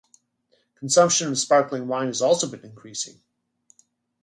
[0.79, 3.21] Consumption of sparkling wine has also been increasing.